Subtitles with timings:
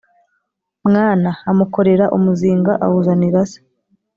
[0.87, 1.31] mwana”.
[1.51, 3.59] Amukorera umuzinga awuzanira se.